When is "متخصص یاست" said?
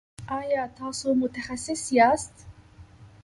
1.21-2.35